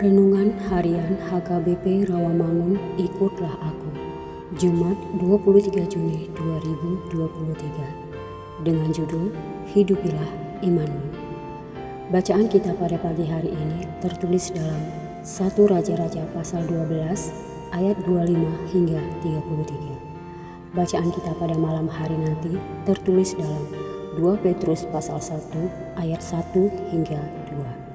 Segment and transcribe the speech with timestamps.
[0.00, 3.92] Renungan Harian HKBP Rawamangun Ikutlah Aku.
[4.56, 9.28] Jumat 23 Juni 2023 Dengan judul
[9.68, 10.32] Hidupilah
[10.64, 11.04] Imanmu.
[12.08, 14.80] Bacaan kita pada pagi hari ini tertulis dalam
[15.20, 22.56] 1 Raja-Raja pasal 12 ayat 25 hingga 33 Bacaan kita pada malam hari nanti
[22.88, 23.68] tertulis dalam
[24.16, 27.20] 2 Petrus pasal 1 ayat 1 hingga
[27.52, 27.89] 2.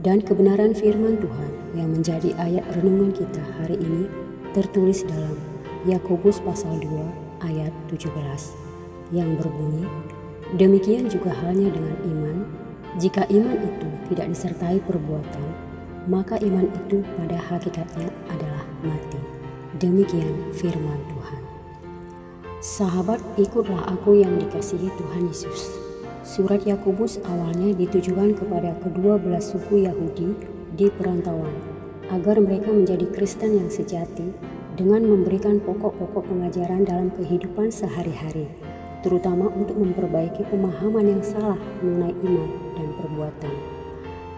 [0.00, 4.08] Dan kebenaran firman Tuhan yang menjadi ayat renungan kita hari ini
[4.56, 5.36] tertulis dalam
[5.84, 8.08] Yakobus pasal 2 ayat 17
[9.12, 9.84] yang berbunyi
[10.56, 12.36] Demikian juga halnya dengan iman
[12.98, 15.70] jika iman itu tidak disertai perbuatan
[16.08, 19.20] maka iman itu pada hakikatnya adalah mati.
[19.76, 21.42] Demikian firman Tuhan.
[22.60, 25.79] Sahabat, ikutlah aku yang dikasihi Tuhan Yesus.
[26.20, 30.36] Surat Yakobus awalnya ditujukan kepada kedua belas suku Yahudi
[30.76, 31.48] di perantauan,
[32.12, 34.28] agar mereka menjadi Kristen yang sejati
[34.76, 38.52] dengan memberikan pokok-pokok pengajaran dalam kehidupan sehari-hari,
[39.00, 43.54] terutama untuk memperbaiki pemahaman yang salah mengenai iman dan perbuatan.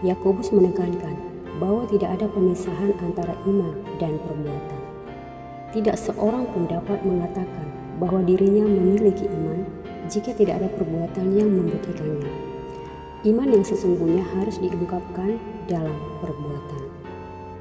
[0.07, 1.19] Yakobus menekankan
[1.59, 4.81] bahwa tidak ada pemisahan antara iman dan perbuatan.
[5.75, 7.67] Tidak seorang pun dapat mengatakan
[7.99, 9.82] bahwa dirinya memiliki iman
[10.13, 12.29] jika tidak ada perbuatan yang membuktikannya.
[13.25, 16.85] Iman yang sesungguhnya harus diungkapkan dalam perbuatan.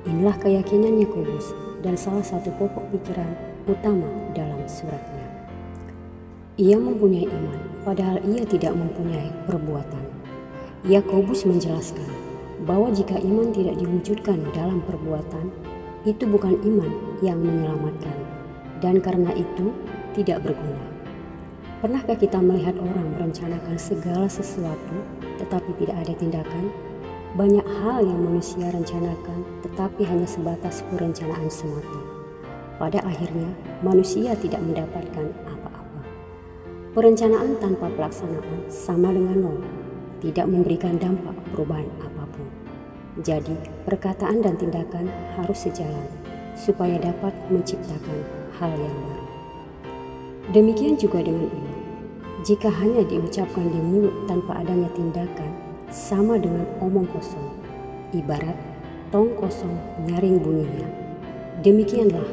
[0.04, 3.32] Inilah keyakinan Yakobus dan salah satu pokok pikiran
[3.64, 4.04] utama
[4.36, 5.48] dalam suratnya.
[6.60, 10.04] Ia mempunyai iman, padahal ia tidak mempunyai perbuatan.
[10.84, 12.10] Yakobus menjelaskan
[12.68, 15.48] bahwa jika iman tidak diwujudkan dalam perbuatan,
[16.04, 16.92] itu bukan iman
[17.24, 18.18] yang menyelamatkan,
[18.84, 19.72] dan karena itu
[20.12, 20.91] tidak berguna.
[21.82, 25.02] Pernahkah kita melihat orang merencanakan segala sesuatu
[25.42, 26.70] tetapi tidak ada tindakan?
[27.34, 31.98] Banyak hal yang manusia rencanakan tetapi hanya sebatas perencanaan semata.
[32.78, 33.50] Pada akhirnya,
[33.82, 36.06] manusia tidak mendapatkan apa-apa.
[36.94, 39.58] Perencanaan tanpa pelaksanaan sama dengan nol,
[40.22, 42.46] tidak memberikan dampak perubahan apa pun.
[43.26, 43.58] Jadi,
[43.90, 46.06] perkataan dan tindakan harus sejalan
[46.54, 48.22] supaya dapat menciptakan
[48.54, 49.22] hal yang baru.
[50.50, 51.71] Demikian juga dengan iman.
[52.42, 55.46] Jika hanya diucapkan di mulut tanpa adanya tindakan,
[55.94, 57.54] sama dengan omong kosong,
[58.10, 58.58] ibarat
[59.14, 59.78] tong kosong
[60.10, 60.90] nyaring bunyinya.
[61.62, 62.26] Demikianlah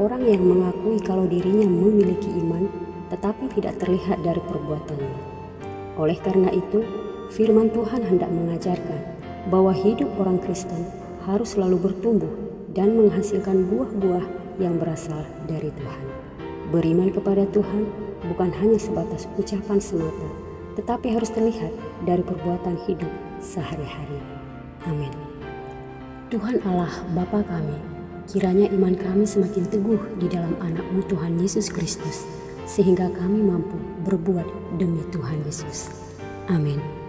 [0.00, 2.72] orang yang mengakui kalau dirinya memiliki iman
[3.12, 5.14] tetapi tidak terlihat dari perbuatannya.
[6.00, 6.80] Oleh karena itu,
[7.28, 9.00] firman Tuhan hendak mengajarkan
[9.52, 10.88] bahwa hidup orang Kristen
[11.28, 12.32] harus selalu bertumbuh
[12.72, 14.24] dan menghasilkan buah-buah
[14.56, 16.29] yang berasal dari Tuhan.
[16.70, 17.90] Beriman kepada Tuhan
[18.30, 20.28] bukan hanya sebatas ucapan semata,
[20.78, 21.74] tetapi harus terlihat
[22.06, 23.10] dari perbuatan hidup
[23.42, 24.22] sehari-hari.
[24.86, 25.10] Amin.
[26.30, 27.74] Tuhan Allah Bapa kami,
[28.30, 32.22] kiranya iman kami semakin teguh di dalam anakmu Tuhan Yesus Kristus,
[32.70, 33.74] sehingga kami mampu
[34.06, 35.90] berbuat demi Tuhan Yesus.
[36.46, 36.99] Amin.